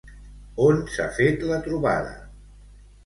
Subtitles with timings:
[0.67, 2.17] On s'ha fet la trobada?